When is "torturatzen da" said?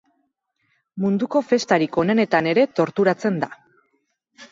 2.81-3.51